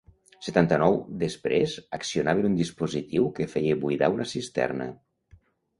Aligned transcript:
Setanta-nou 0.45 0.95
després 1.25 1.75
accionaven 1.99 2.49
un 2.51 2.57
dispositiu 2.63 3.31
que 3.41 3.51
feia 3.55 3.81
buidar 3.87 4.15
una 4.19 4.31
cisterna. 4.37 4.91